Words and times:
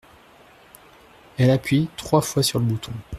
Elle 1.37 1.51
appuie 1.51 1.87
trois 1.95 2.21
fois 2.21 2.41
sur 2.41 2.57
le 2.57 2.65
bouton. 2.65 2.91